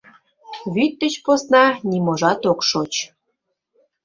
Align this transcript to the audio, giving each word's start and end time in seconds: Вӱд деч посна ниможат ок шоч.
Вӱд 0.73 0.93
деч 1.01 1.15
посна 1.25 1.65
ниможат 1.89 2.41
ок 2.51 2.59
шоч. 2.69 2.93